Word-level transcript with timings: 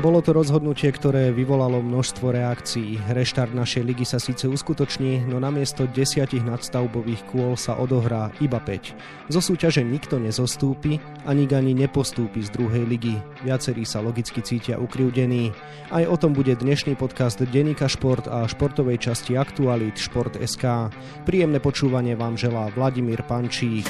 Bolo 0.00 0.24
to 0.24 0.32
rozhodnutie, 0.32 0.88
ktoré 0.96 1.28
vyvolalo 1.28 1.84
množstvo 1.84 2.32
reakcií. 2.32 2.96
Reštart 3.12 3.52
našej 3.52 3.84
ligy 3.84 4.08
sa 4.08 4.16
síce 4.16 4.48
uskutoční, 4.48 5.28
no 5.28 5.36
namiesto 5.36 5.84
desiatich 5.92 6.40
nadstavbových 6.40 7.28
kôl 7.28 7.52
sa 7.52 7.76
odohrá 7.76 8.32
iba 8.40 8.56
5. 8.64 9.28
Zo 9.28 9.44
súťaže 9.44 9.84
nikto 9.84 10.16
nezostúpi 10.16 10.96
a 11.28 11.36
nik 11.36 11.52
ani 11.52 11.76
nepostúpi 11.76 12.40
z 12.40 12.48
druhej 12.48 12.88
ligy. 12.88 13.20
Viacerí 13.44 13.84
sa 13.84 14.00
logicky 14.00 14.40
cítia 14.40 14.80
ukriúdení. 14.80 15.52
Aj 15.92 16.08
o 16.08 16.16
tom 16.16 16.32
bude 16.32 16.56
dnešný 16.56 16.96
podcast 16.96 17.36
Denika 17.44 17.84
Šport 17.84 18.24
a 18.24 18.48
športovej 18.48 19.04
časti 19.04 19.36
Aktualit 19.36 20.00
Šport.sk. 20.00 20.96
Príjemné 21.28 21.60
počúvanie 21.60 22.16
vám 22.16 22.40
želá 22.40 22.72
Vladimír 22.72 23.20
Pančík. 23.28 23.84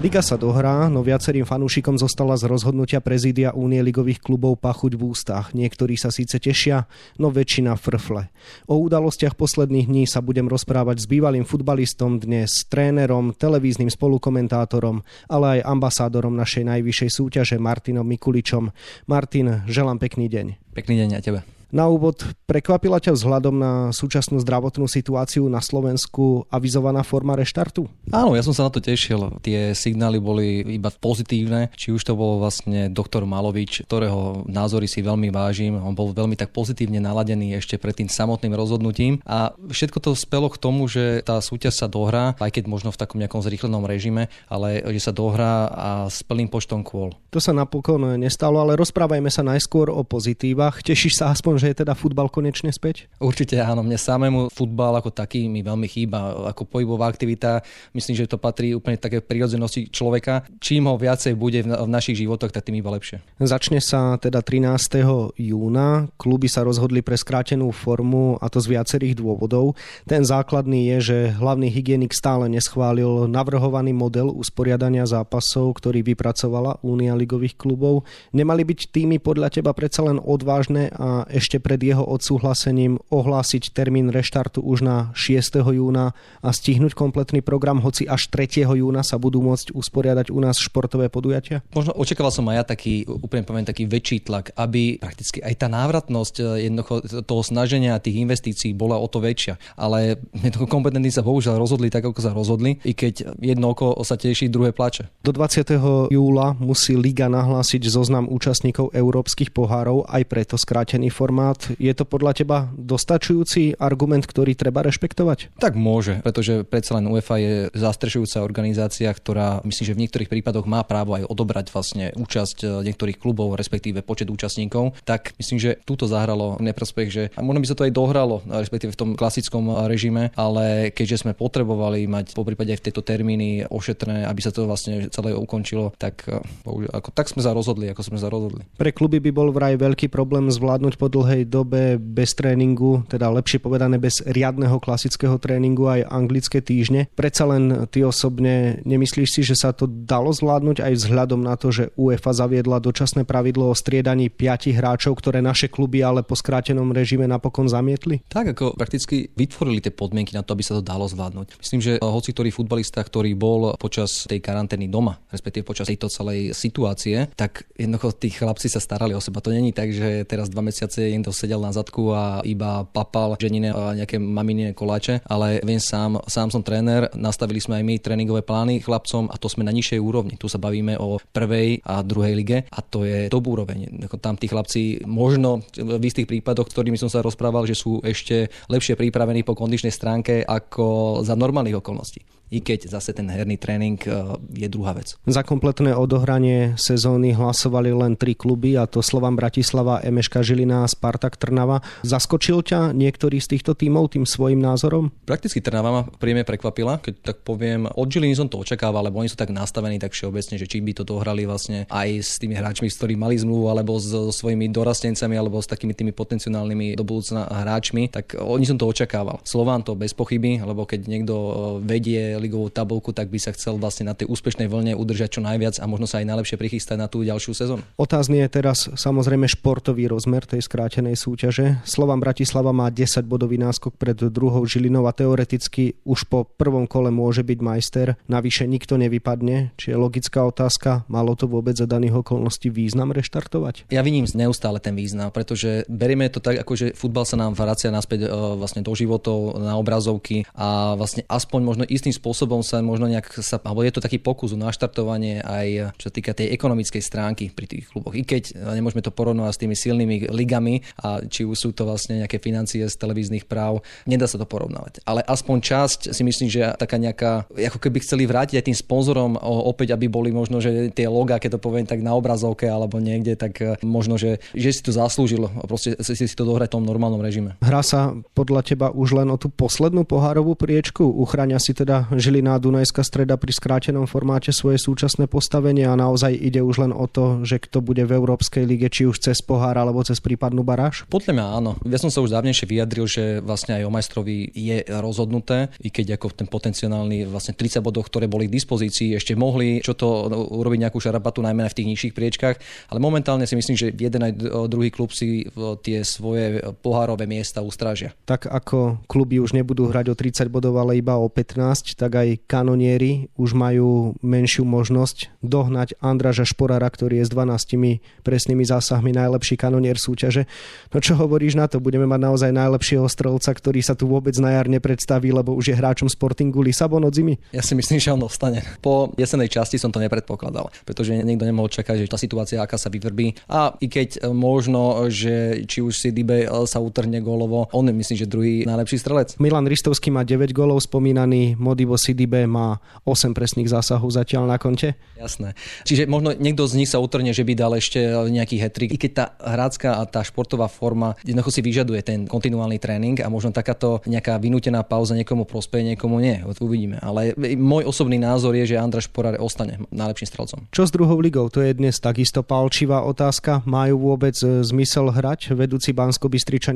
Liga 0.00 0.24
sa 0.24 0.40
dohrá, 0.40 0.88
no 0.88 1.04
viacerým 1.04 1.44
fanúšikom 1.44 2.00
zostala 2.00 2.32
z 2.32 2.48
rozhodnutia 2.48 3.04
prezídia 3.04 3.52
Únie 3.52 3.84
ligových 3.84 4.24
klubov 4.24 4.56
pachuť 4.56 4.96
v 4.96 5.12
ústach. 5.12 5.52
Niektorí 5.52 6.00
sa 6.00 6.08
síce 6.08 6.40
tešia, 6.40 6.88
no 7.20 7.28
väčšina 7.28 7.76
frfle. 7.76 8.32
O 8.64 8.80
udalostiach 8.80 9.36
posledných 9.36 9.92
dní 9.92 10.08
sa 10.08 10.24
budem 10.24 10.48
rozprávať 10.48 11.04
s 11.04 11.06
bývalým 11.06 11.44
futbalistom 11.44 12.16
dnes, 12.16 12.64
trénerom, 12.72 13.36
televíznym 13.36 13.92
spolukomentátorom, 13.92 15.04
ale 15.28 15.60
aj 15.60 15.68
ambasádorom 15.68 16.32
našej 16.32 16.64
najvyššej 16.64 17.10
súťaže 17.20 17.56
Martinom 17.60 18.08
Mikuličom. 18.08 18.72
Martin, 19.04 19.68
želám 19.68 20.00
pekný 20.00 20.32
deň. 20.32 20.72
Pekný 20.72 20.96
deň 20.96 21.10
a 21.12 21.20
tebe. 21.20 21.59
Na 21.70 21.86
úvod, 21.86 22.26
prekvapila 22.50 22.98
ťa 22.98 23.14
vzhľadom 23.14 23.54
na 23.54 23.72
súčasnú 23.94 24.42
zdravotnú 24.42 24.90
situáciu 24.90 25.46
na 25.46 25.62
Slovensku 25.62 26.50
avizovaná 26.50 27.06
forma 27.06 27.38
reštartu? 27.38 27.86
Áno, 28.10 28.34
ja 28.34 28.42
som 28.42 28.50
sa 28.50 28.66
na 28.66 28.74
to 28.74 28.82
tešil. 28.82 29.38
Tie 29.38 29.70
signály 29.70 30.18
boli 30.18 30.66
iba 30.66 30.90
pozitívne. 30.90 31.70
Či 31.78 31.94
už 31.94 32.02
to 32.02 32.18
bol 32.18 32.42
vlastne 32.42 32.90
doktor 32.90 33.22
Malovič, 33.22 33.86
ktorého 33.86 34.42
názory 34.50 34.90
si 34.90 34.98
veľmi 34.98 35.30
vážim. 35.30 35.78
On 35.78 35.94
bol 35.94 36.10
veľmi 36.10 36.34
tak 36.34 36.50
pozitívne 36.50 36.98
naladený 36.98 37.54
ešte 37.62 37.78
pred 37.78 37.94
tým 37.94 38.10
samotným 38.10 38.50
rozhodnutím. 38.50 39.22
A 39.22 39.54
všetko 39.54 40.02
to 40.02 40.18
spelo 40.18 40.50
k 40.50 40.58
tomu, 40.58 40.90
že 40.90 41.22
tá 41.22 41.38
súťaž 41.38 41.78
sa 41.78 41.86
dohrá, 41.86 42.34
aj 42.42 42.50
keď 42.50 42.66
možno 42.66 42.90
v 42.90 42.98
takom 42.98 43.22
nejakom 43.22 43.46
zrýchlenom 43.46 43.86
režime, 43.86 44.26
ale 44.50 44.82
že 44.90 45.06
sa 45.06 45.12
dohrá 45.14 45.70
a 45.70 45.90
s 46.10 46.26
plným 46.26 46.50
počtom 46.50 46.82
kôl. 46.82 47.14
To 47.30 47.38
sa 47.38 47.54
napokon 47.54 48.18
nestalo, 48.18 48.58
ale 48.58 48.74
rozprávajme 48.74 49.30
sa 49.30 49.46
najskôr 49.46 49.86
o 49.86 50.02
pozitívach. 50.02 50.82
Tešíš 50.82 51.22
sa 51.22 51.30
aspoň, 51.30 51.59
že 51.60 51.68
je 51.68 51.84
teda 51.84 51.92
futbal 51.92 52.32
konečne 52.32 52.72
späť? 52.72 53.12
Určite 53.20 53.60
áno, 53.60 53.84
mne 53.84 54.00
samému 54.00 54.48
futbal 54.48 54.96
ako 54.96 55.12
taký 55.12 55.44
mi 55.52 55.60
veľmi 55.60 55.84
chýba. 55.84 56.48
Ako 56.48 56.64
pohybová 56.64 57.12
aktivita, 57.12 57.60
myslím, 57.92 58.16
že 58.16 58.30
to 58.30 58.40
patrí 58.40 58.72
úplne 58.72 58.96
také 58.96 59.20
prirodzenosti 59.20 59.92
človeka. 59.92 60.48
Čím 60.56 60.88
ho 60.88 60.96
viacej 60.96 61.36
bude 61.36 61.60
v 61.60 61.90
našich 61.90 62.16
životoch, 62.16 62.48
tak 62.48 62.64
tým 62.64 62.80
iba 62.80 62.88
lepšie. 62.94 63.20
Začne 63.36 63.82
sa 63.82 64.16
teda 64.16 64.40
13. 64.40 65.36
júna. 65.36 66.08
Kluby 66.16 66.46
sa 66.46 66.62
rozhodli 66.62 67.02
pre 67.02 67.18
skrátenú 67.18 67.74
formu 67.74 68.38
a 68.38 68.46
to 68.46 68.62
z 68.62 68.78
viacerých 68.78 69.18
dôvodov. 69.18 69.74
Ten 70.06 70.22
základný 70.22 70.94
je, 70.94 70.98
že 71.02 71.18
hlavný 71.34 71.66
hygienik 71.66 72.14
stále 72.14 72.46
neschválil 72.46 73.26
navrhovaný 73.26 73.90
model 73.90 74.30
usporiadania 74.30 75.02
zápasov, 75.02 75.74
ktorý 75.82 76.06
vypracovala 76.06 76.78
Únia 76.86 77.18
ligových 77.18 77.58
klubov. 77.58 78.06
Nemali 78.30 78.62
byť 78.62 78.94
týmy 78.94 79.18
podľa 79.18 79.50
teba 79.50 79.74
predsa 79.74 80.06
len 80.06 80.22
odvážne 80.22 80.94
a 80.94 81.26
ešte 81.26 81.49
ešte 81.50 81.66
pred 81.66 81.82
jeho 81.82 82.06
odsúhlasením 82.06 83.02
ohlásiť 83.10 83.74
termín 83.74 84.06
reštartu 84.14 84.62
už 84.62 84.86
na 84.86 85.10
6. 85.18 85.58
júna 85.66 86.14
a 86.46 86.54
stihnúť 86.54 86.94
kompletný 86.94 87.42
program, 87.42 87.82
hoci 87.82 88.06
až 88.06 88.30
3. 88.30 88.70
júna 88.70 89.02
sa 89.02 89.18
budú 89.18 89.42
môcť 89.42 89.74
usporiadať 89.74 90.30
u 90.30 90.38
nás 90.38 90.62
športové 90.62 91.10
podujatia? 91.10 91.66
Možno 91.74 91.90
očakával 91.98 92.30
som 92.30 92.46
aj 92.46 92.54
ja 92.54 92.64
taký, 92.70 93.02
úplne 93.02 93.42
poviem, 93.42 93.66
taký 93.66 93.90
väčší 93.90 94.22
tlak, 94.22 94.54
aby 94.54 95.02
prakticky 95.02 95.42
aj 95.42 95.58
tá 95.58 95.66
návratnosť 95.66 96.34
eh, 96.38 96.70
jednoducho 96.70 96.94
toho 97.26 97.42
snaženia 97.42 97.98
tých 97.98 98.22
investícií 98.22 98.70
bola 98.70 98.94
o 98.94 99.10
to 99.10 99.18
väčšia. 99.18 99.58
Ale 99.74 100.22
kompetentní 100.70 101.10
sa 101.10 101.26
bohužiaľ 101.26 101.58
rozhodli 101.58 101.90
tak, 101.90 102.06
ako 102.06 102.22
sa 102.22 102.30
rozhodli, 102.30 102.78
i 102.86 102.94
keď 102.94 103.42
jedno 103.42 103.74
oko 103.74 103.98
sa 104.06 104.14
teší, 104.14 104.46
druhé 104.54 104.70
plače. 104.70 105.10
Do 105.26 105.34
20. 105.34 106.14
júla 106.14 106.54
musí 106.62 106.94
Liga 106.94 107.26
nahlásiť 107.26 107.90
zoznam 107.90 108.30
účastníkov 108.30 108.94
európskych 108.94 109.50
pohárov, 109.50 110.06
aj 110.06 110.22
preto 110.30 110.54
skrátený 110.54 111.10
formát 111.10 111.39
formát. 111.40 111.60
Je 111.80 111.92
to 111.96 112.04
podľa 112.04 112.32
teba 112.36 112.58
dostačujúci 112.76 113.80
argument, 113.80 114.28
ktorý 114.28 114.52
treba 114.52 114.84
rešpektovať? 114.84 115.56
Tak 115.56 115.72
môže, 115.72 116.20
pretože 116.20 116.68
predsa 116.68 117.00
len 117.00 117.08
UEFA 117.08 117.36
je 117.40 117.54
zastrešujúca 117.72 118.44
organizácia, 118.44 119.08
ktorá 119.08 119.64
myslím, 119.64 119.84
že 119.88 119.96
v 119.96 120.02
niektorých 120.04 120.28
prípadoch 120.28 120.68
má 120.68 120.84
právo 120.84 121.16
aj 121.16 121.24
odobrať 121.24 121.72
vlastne 121.72 122.12
účasť 122.12 122.58
e, 122.60 122.66
niektorých 122.92 123.16
klubov, 123.16 123.56
respektíve 123.56 124.04
počet 124.04 124.28
účastníkov. 124.28 125.00
Tak 125.08 125.32
myslím, 125.40 125.56
že 125.56 125.80
túto 125.88 126.04
zahralo 126.04 126.60
neprospech, 126.60 127.08
že 127.08 127.22
a 127.32 127.40
možno 127.40 127.64
by 127.64 127.68
sa 127.72 127.76
to 127.76 127.86
aj 127.88 127.92
dohralo, 127.96 128.44
respektíve 128.44 128.92
v 128.92 129.00
tom 129.00 129.10
klasickom 129.16 129.88
režime, 129.88 130.34
ale 130.36 130.92
keďže 130.92 131.24
sme 131.24 131.32
potrebovali 131.32 132.04
mať 132.04 132.36
po 132.36 132.44
prípade 132.44 132.76
aj 132.76 132.84
v 132.84 132.86
tejto 132.90 133.02
termíny 133.02 133.64
ošetrené, 133.70 134.28
aby 134.28 134.40
sa 134.44 134.52
to 134.52 134.68
vlastne 134.68 135.08
celé 135.08 135.32
ukončilo, 135.32 135.94
tak, 135.96 136.26
ako, 136.66 137.08
tak 137.14 137.32
sme 137.32 137.40
sa 137.40 137.54
rozhodli, 137.56 137.88
ako 137.88 138.02
sme 138.04 138.18
sa 138.20 138.28
rozhodli. 138.28 138.66
Pre 138.76 138.90
kluby 138.92 139.22
by 139.22 139.30
bol 139.32 139.48
vraj 139.54 139.78
veľký 139.78 140.10
problém 140.10 140.50
zvládnuť 140.50 140.98
po 140.98 141.06
dlhé 141.06 141.29
dlhej 141.30 141.46
dobe 141.46 141.94
bez 141.94 142.34
tréningu, 142.34 143.06
teda 143.06 143.30
lepšie 143.30 143.62
povedané 143.62 144.02
bez 144.02 144.18
riadneho 144.26 144.82
klasického 144.82 145.38
tréningu 145.38 145.86
aj 145.86 146.10
anglické 146.10 146.58
týždne. 146.58 147.06
Predsa 147.14 147.46
len 147.46 147.86
ty 147.94 148.02
osobne 148.02 148.82
nemyslíš 148.82 149.30
si, 149.30 149.40
že 149.46 149.54
sa 149.54 149.70
to 149.70 149.86
dalo 149.86 150.34
zvládnuť 150.34 150.82
aj 150.82 150.92
vzhľadom 150.98 151.46
na 151.46 151.54
to, 151.54 151.70
že 151.70 151.94
UEFA 151.94 152.34
zaviedla 152.34 152.82
dočasné 152.82 153.22
pravidlo 153.22 153.70
o 153.70 153.78
striedaní 153.78 154.26
piatich 154.26 154.74
hráčov, 154.74 155.14
ktoré 155.22 155.38
naše 155.38 155.70
kluby 155.70 156.02
ale 156.02 156.26
po 156.26 156.34
skrátenom 156.34 156.90
režime 156.90 157.30
napokon 157.30 157.70
zamietli? 157.70 158.26
Tak 158.26 158.58
ako 158.58 158.74
prakticky 158.74 159.30
vytvorili 159.30 159.78
tie 159.78 159.94
podmienky 159.94 160.34
na 160.34 160.42
to, 160.42 160.58
aby 160.58 160.66
sa 160.66 160.74
to 160.74 160.82
dalo 160.82 161.06
zvládnuť. 161.06 161.62
Myslím, 161.62 161.78
že 161.78 162.02
hoci 162.02 162.34
ktorý 162.34 162.50
futbalista, 162.50 162.98
ktorý 163.06 163.38
bol 163.38 163.78
počas 163.78 164.26
tej 164.26 164.42
karantény 164.42 164.90
doma, 164.90 165.22
respektíve 165.30 165.62
počas 165.62 165.86
tejto 165.86 166.10
celej 166.10 166.50
situácie, 166.58 167.30
tak 167.38 167.70
jednoducho 167.78 168.18
tí 168.18 168.34
chlapci 168.34 168.66
sa 168.66 168.82
starali 168.82 169.14
o 169.14 169.22
seba. 169.22 169.38
To 169.44 169.54
není 169.54 169.70
tak, 169.70 169.94
že 169.94 170.26
teraz 170.26 170.50
dva 170.50 170.64
mesiace 170.64 171.12
niekto 171.20 171.36
sedel 171.36 171.62
na 171.62 171.70
zadku 171.70 172.10
a 172.10 172.42
iba 172.42 172.82
papal 172.90 173.38
ženine 173.38 173.70
a 173.70 173.94
nejaké 173.94 174.18
mamine 174.18 174.74
koláče, 174.74 175.22
ale 175.28 175.62
viem 175.62 175.78
sám, 175.78 176.18
sám 176.26 176.50
som 176.50 176.64
tréner, 176.64 177.06
nastavili 177.14 177.62
sme 177.62 177.78
aj 177.78 177.84
my 177.86 177.94
tréningové 178.00 178.42
plány 178.42 178.82
chlapcom 178.82 179.30
a 179.30 179.36
to 179.38 179.46
sme 179.46 179.62
na 179.62 179.70
nižšej 179.70 180.00
úrovni. 180.02 180.34
Tu 180.40 180.50
sa 180.50 180.58
bavíme 180.58 180.98
o 180.98 181.22
prvej 181.30 181.84
a 181.86 182.02
druhej 182.02 182.34
lige 182.34 182.58
a 182.66 182.78
to 182.82 183.06
je 183.06 183.30
top 183.30 183.46
úroveň. 183.46 184.08
Tam 184.18 184.34
tí 184.34 184.50
chlapci 184.50 185.06
možno 185.06 185.62
v 185.76 186.02
istých 186.02 186.26
prípadoch, 186.26 186.66
ktorými 186.72 186.98
som 186.98 187.12
sa 187.12 187.22
rozprával, 187.22 187.68
že 187.68 187.78
sú 187.78 188.02
ešte 188.02 188.50
lepšie 188.66 188.98
pripravení 188.98 189.46
po 189.46 189.54
kondičnej 189.54 189.94
stránke 189.94 190.42
ako 190.42 191.20
za 191.22 191.38
normálnych 191.38 191.78
okolností 191.78 192.39
i 192.50 192.58
keď 192.58 192.90
zase 192.90 193.14
ten 193.14 193.30
herný 193.30 193.54
tréning 193.54 193.96
e, 194.02 194.36
je 194.50 194.66
druhá 194.66 194.92
vec. 194.92 195.14
Za 195.24 195.46
kompletné 195.46 195.94
odohranie 195.94 196.74
sezóny 196.74 197.30
hlasovali 197.32 197.94
len 197.94 198.18
tri 198.18 198.34
kluby 198.34 198.74
a 198.74 198.90
to 198.90 199.00
Slovan 199.00 199.38
Bratislava, 199.38 200.02
Emeška 200.02 200.42
Žilina 200.42 200.82
a 200.82 200.90
Spartak 200.90 201.38
Trnava. 201.38 201.78
Zaskočil 202.02 202.66
ťa 202.66 202.90
niektorý 202.90 203.38
z 203.38 203.56
týchto 203.56 203.78
tímov 203.78 204.18
tým 204.18 204.26
svojim 204.26 204.58
názorom? 204.58 205.14
Prakticky 205.24 205.62
Trnava 205.62 205.90
ma 205.94 206.02
príjemne 206.02 206.42
prekvapila, 206.42 206.98
keď 206.98 207.14
tak 207.22 207.36
poviem. 207.46 207.86
Od 207.86 208.08
Žiliny 208.10 208.34
som 208.34 208.50
to 208.50 208.58
očakával, 208.58 209.06
lebo 209.06 209.22
oni 209.22 209.30
sú 209.30 209.38
tak 209.38 209.54
nastavení 209.54 210.02
tak 210.02 210.10
všeobecne, 210.10 210.58
že 210.58 210.66
či 210.66 210.82
by 210.82 210.92
to 210.98 211.06
dohrali 211.06 211.46
vlastne 211.46 211.86
aj 211.86 212.08
s 212.18 212.42
tými 212.42 212.58
hráčmi, 212.58 212.90
s 212.90 212.98
ktorými 212.98 213.30
mali 213.30 213.38
zmluvu, 213.38 213.70
alebo 213.70 213.94
so 214.02 214.34
svojimi 214.34 214.66
dorastencami, 214.74 215.38
alebo 215.38 215.62
s 215.62 215.70
takými 215.70 215.94
tými 215.94 216.10
potenciálnymi 216.10 216.98
do 216.98 217.06
budúcna 217.06 217.46
hráčmi, 217.46 218.10
tak 218.10 218.34
oni 218.34 218.66
som 218.66 218.74
to 218.74 218.90
očakával. 218.90 219.38
Slován 219.46 219.86
to 219.86 219.94
bez 219.94 220.10
pochyby, 220.16 220.58
lebo 220.58 220.82
keď 220.82 221.06
niekto 221.06 221.34
e, 221.38 221.52
vedie 221.86 222.39
ligovú 222.40 222.72
tabulku, 222.72 223.12
tak 223.12 223.28
by 223.28 223.36
sa 223.36 223.52
chcel 223.52 223.76
vlastne 223.76 224.08
na 224.08 224.16
tej 224.16 224.26
úspešnej 224.32 224.66
vlne 224.66 224.96
udržať 224.96 225.38
čo 225.38 225.40
najviac 225.44 225.76
a 225.76 225.84
možno 225.84 226.08
sa 226.08 226.24
aj 226.24 226.26
najlepšie 226.32 226.56
prichystať 226.56 226.96
na 226.96 227.06
tú 227.06 227.20
ďalšiu 227.20 227.52
sezónu. 227.52 227.84
Otázny 228.00 228.40
je 228.42 228.48
teraz 228.48 228.88
samozrejme 228.88 229.44
športový 229.44 230.08
rozmer 230.08 230.48
tej 230.48 230.64
skrátenej 230.64 231.20
súťaže. 231.20 231.84
Slovan 231.84 232.24
Bratislava 232.24 232.72
má 232.72 232.88
10 232.88 233.28
bodový 233.28 233.60
náskok 233.60 234.00
pred 234.00 234.16
druhou 234.16 234.64
Žilinou 234.64 235.04
a 235.04 235.12
teoreticky 235.12 236.00
už 236.08 236.24
po 236.30 236.48
prvom 236.48 236.88
kole 236.88 237.12
môže 237.12 237.44
byť 237.44 237.58
majster. 237.60 238.16
Navyše 238.30 238.64
nikto 238.64 238.96
nevypadne, 238.96 239.76
či 239.76 239.92
je 239.92 240.00
logická 240.00 240.46
otázka, 240.48 241.04
malo 241.10 241.36
to 241.36 241.44
vôbec 241.44 241.76
za 241.76 241.84
daných 241.84 242.24
okolností 242.24 242.70
význam 242.72 243.12
reštartovať? 243.12 243.90
Ja 243.92 244.00
vidím 244.00 244.24
neustále 244.30 244.78
ten 244.78 244.96
význam, 244.96 245.34
pretože 245.34 245.84
berieme 245.90 246.30
to 246.30 246.38
tak, 246.38 246.62
ako 246.62 246.72
že 246.78 246.86
futbal 246.96 247.26
sa 247.26 247.36
nám 247.36 247.58
vracia 247.58 247.90
naspäť 247.90 248.24
e, 248.24 248.28
vlastne 248.30 248.80
do 248.80 248.94
životov, 248.94 249.58
na 249.58 249.74
obrazovky 249.76 250.46
a 250.54 250.94
vlastne 250.94 251.26
aspoň 251.26 251.60
možno 251.60 251.84
istým 251.90 252.14
spôsobom 252.14 252.29
spôsobom 252.30 252.62
sa 252.62 252.78
možno 252.78 253.10
nejak 253.10 253.42
sa, 253.42 253.58
alebo 253.58 253.82
je 253.82 253.90
to 253.90 253.98
taký 253.98 254.22
pokus 254.22 254.54
o 254.54 254.58
naštartovanie 254.62 255.42
aj 255.42 255.98
čo 255.98 256.06
sa 256.06 256.12
týka 256.14 256.30
tej 256.30 256.54
ekonomickej 256.54 257.02
stránky 257.02 257.50
pri 257.50 257.66
tých 257.66 257.90
kluboch. 257.90 258.14
I 258.14 258.22
keď 258.22 258.54
nemôžeme 258.78 259.02
to 259.02 259.10
porovnať 259.10 259.50
s 259.50 259.58
tými 259.58 259.74
silnými 259.74 260.30
ligami 260.30 260.86
a 261.02 261.26
či 261.26 261.42
už 261.42 261.58
sú 261.58 261.68
to 261.74 261.82
vlastne 261.82 262.22
nejaké 262.22 262.38
financie 262.38 262.86
z 262.86 262.94
televíznych 262.94 263.50
práv, 263.50 263.82
nedá 264.06 264.30
sa 264.30 264.38
to 264.38 264.46
porovnávať. 264.46 265.02
Ale 265.02 265.26
aspoň 265.26 265.56
časť 265.58 266.00
si 266.14 266.22
myslím, 266.22 266.46
že 266.46 266.70
taká 266.78 267.02
nejaká, 267.02 267.50
ako 267.50 267.78
keby 267.82 267.98
chceli 268.06 268.30
vrátiť 268.30 268.62
aj 268.62 268.66
tým 268.70 268.78
sponzorom 268.78 269.34
opäť, 269.42 269.98
aby 269.98 270.06
boli 270.06 270.30
možno, 270.30 270.62
že 270.62 270.94
tie 270.94 271.10
logá, 271.10 271.42
keď 271.42 271.58
to 271.58 271.60
poviem 271.60 271.88
tak 271.88 271.98
na 271.98 272.14
obrazovke 272.14 272.70
alebo 272.70 273.02
niekde, 273.02 273.34
tak 273.34 273.82
možno, 273.82 274.14
že, 274.14 274.38
že 274.54 274.70
si 274.70 274.80
to 274.86 274.94
zaslúžil 274.94 275.50
proste 275.66 275.96
si, 276.02 276.14
si 276.14 276.36
to 276.36 276.44
dohrať 276.46 276.70
v 276.70 276.74
tom 276.78 276.84
normálnom 276.86 277.22
režime. 277.22 277.56
Hrá 277.64 277.80
sa 277.82 278.14
podľa 278.36 278.62
teba 278.62 278.86
už 278.92 279.16
len 279.16 279.32
o 279.32 279.40
tú 279.40 279.48
poslednú 279.48 280.04
pohárovú 280.04 280.54
priečku? 280.54 281.02
Uchráňa 281.02 281.56
si 281.62 281.72
teda 281.72 282.10
Žiliná 282.20 282.60
Dunajská 282.60 283.00
streda 283.00 283.40
pri 283.40 283.56
skrátenom 283.56 284.04
formáte 284.04 284.52
svoje 284.52 284.76
súčasné 284.76 285.24
postavenie 285.24 285.88
a 285.88 285.96
naozaj 285.96 286.36
ide 286.36 286.60
už 286.60 286.84
len 286.84 286.92
o 286.92 287.08
to, 287.08 287.40
že 287.48 287.56
kto 287.56 287.80
bude 287.80 288.04
v 288.04 288.12
Európskej 288.12 288.68
lige, 288.68 288.92
či 288.92 289.08
už 289.08 289.24
cez 289.24 289.40
pohár 289.40 289.80
alebo 289.80 290.04
cez 290.04 290.20
prípadnú 290.20 290.60
baráž? 290.60 291.08
Podľa 291.08 291.32
mňa 291.32 291.46
áno. 291.48 291.70
Ja 291.88 291.96
som 291.96 292.12
sa 292.12 292.20
už 292.20 292.36
dávnejšie 292.36 292.68
vyjadril, 292.68 293.08
že 293.08 293.40
vlastne 293.40 293.80
aj 293.80 293.88
o 293.88 293.90
majstrovi 293.90 294.52
je 294.52 294.84
rozhodnuté, 295.00 295.72
i 295.80 295.88
keď 295.88 296.20
ako 296.20 296.36
ten 296.36 296.44
potenciálny 296.44 297.24
vlastne 297.24 297.56
30 297.56 297.80
bodov, 297.80 298.12
ktoré 298.12 298.28
boli 298.28 298.52
k 298.52 298.54
dispozícii, 298.60 299.16
ešte 299.16 299.32
mohli 299.32 299.80
čo 299.80 299.96
to 299.96 300.28
urobiť 300.28 300.78
nejakú 300.84 301.00
šarapatu, 301.00 301.40
najmä 301.40 301.64
v 301.72 301.76
tých 301.80 301.88
nižších 301.88 302.12
priečkách, 302.12 302.56
ale 302.92 302.98
momentálne 303.00 303.48
si 303.48 303.56
myslím, 303.56 303.80
že 303.80 303.96
jeden 303.96 304.20
aj 304.20 304.36
druhý 304.68 304.92
klub 304.92 305.08
si 305.16 305.48
tie 305.80 306.04
svoje 306.04 306.60
pohárové 306.84 307.24
miesta 307.24 307.64
ustrážia. 307.64 308.12
Tak 308.28 308.44
ako 308.44 309.00
kluby 309.08 309.40
už 309.40 309.56
nebudú 309.56 309.88
hrať 309.88 310.12
o 310.12 310.14
30 310.14 310.52
bodov, 310.52 310.76
ale 310.76 311.00
iba 311.00 311.16
o 311.16 311.24
15, 311.32 311.96
tak 311.96 312.09
aj 312.14 312.46
kanonieri 312.46 313.30
už 313.36 313.54
majú 313.54 314.14
menšiu 314.24 314.66
možnosť 314.66 315.30
dohnať 315.44 315.96
Andraža 315.98 316.46
Šporara, 316.48 316.88
ktorý 316.88 317.22
je 317.22 317.28
s 317.28 317.32
12 317.32 318.26
presnými 318.26 318.64
zásahmi 318.66 319.14
najlepší 319.14 319.60
kanonier 319.60 319.98
súťaže. 320.00 320.46
No 320.94 320.98
čo 320.98 321.14
hovoríš 321.16 321.54
na 321.54 321.68
to? 321.68 321.78
Budeme 321.78 322.08
mať 322.08 322.20
naozaj 322.20 322.50
najlepšieho 322.50 323.06
strelca, 323.06 323.52
ktorý 323.52 323.80
sa 323.84 323.94
tu 323.94 324.08
vôbec 324.10 324.34
na 324.40 324.56
jar 324.56 324.66
nepredstaví, 324.66 325.30
lebo 325.30 325.54
už 325.54 325.72
je 325.72 325.78
hráčom 325.78 326.08
Sportingu 326.08 326.64
Lisabon 326.64 327.04
od 327.04 327.14
zimy? 327.14 327.36
Ja 327.52 327.60
si 327.60 327.76
myslím, 327.76 328.00
že 328.00 328.10
on 328.10 328.24
ostane. 328.24 328.64
Po 328.80 329.12
jesenej 329.14 329.52
časti 329.52 329.76
som 329.76 329.92
to 329.92 330.00
nepredpokladal, 330.00 330.72
pretože 330.88 331.12
niekto 331.12 331.44
nemohol 331.44 331.68
čakať, 331.68 332.04
že 332.04 332.10
tá 332.10 332.16
situácia, 332.16 332.62
aká 332.62 332.80
sa 332.80 332.88
vyvrbí. 332.88 333.36
A 333.52 333.76
i 333.78 333.86
keď 333.92 334.32
možno, 334.32 335.06
že 335.12 335.64
či 335.68 335.84
už 335.84 335.92
si 335.92 336.08
Dibe 336.10 336.48
sa 336.64 336.80
utrhne 336.80 337.20
gólovo, 337.20 337.68
on 337.76 337.86
je 337.86 337.94
myslím, 337.94 338.16
že 338.16 338.26
druhý 338.30 338.54
najlepší 338.64 338.96
strelec. 338.96 339.28
Milan 339.36 339.68
Ristovský 339.68 340.08
má 340.08 340.24
9 340.24 340.56
gólov, 340.56 340.80
spomínaný 340.88 341.60
Modivo 341.60 341.99
Sidibe 342.00 342.48
má 342.48 342.80
8 343.04 343.36
presných 343.36 343.68
zásahov 343.68 344.08
zatiaľ 344.16 344.48
na 344.48 344.56
konte. 344.56 344.96
Jasné. 345.20 345.52
Čiže 345.84 346.08
možno 346.08 346.32
niekto 346.32 346.64
z 346.64 346.80
nich 346.80 346.88
sa 346.88 346.96
utrhne, 346.96 347.36
že 347.36 347.44
by 347.44 347.52
dal 347.52 347.76
ešte 347.76 348.00
nejaký 348.08 348.56
hetrik. 348.56 348.96
I 348.96 348.98
keď 348.98 349.12
tá 349.12 349.26
hrácká 349.36 350.00
a 350.00 350.08
tá 350.08 350.24
športová 350.24 350.72
forma 350.72 351.12
jednoducho 351.20 351.52
si 351.52 351.60
vyžaduje 351.60 352.00
ten 352.00 352.24
kontinuálny 352.24 352.80
tréning 352.80 353.20
a 353.20 353.28
možno 353.28 353.52
takáto 353.52 354.00
nejaká 354.08 354.40
vynútená 354.40 354.80
pauza 354.80 355.12
niekomu 355.12 355.44
prospeje, 355.44 355.84
niekomu 355.84 356.16
nie. 356.24 356.40
Uvidíme. 356.58 356.96
Ale 357.04 357.36
môj 357.60 357.84
osobný 357.84 358.16
názor 358.16 358.56
je, 358.56 358.74
že 358.74 358.80
Andra 358.80 359.04
Šporár 359.04 359.36
ostane 359.42 359.82
najlepším 359.92 360.28
strelcom. 360.28 360.60
Čo 360.72 360.88
s 360.88 360.94
druhou 360.94 361.20
ligou? 361.20 361.52
To 361.52 361.60
je 361.60 361.76
dnes 361.76 361.98
takisto 362.00 362.40
palčivá 362.40 363.04
otázka. 363.04 363.60
Majú 363.68 364.14
vôbec 364.14 364.36
e, 364.40 364.64
zmysel 364.64 365.12
hrať? 365.12 365.52
Vedúci 365.52 365.92
bansko 365.92 366.30